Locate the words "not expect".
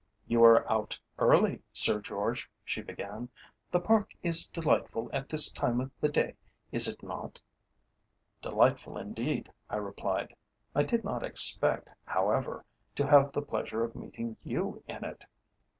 11.03-11.87